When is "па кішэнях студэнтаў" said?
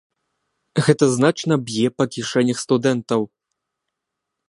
1.99-3.21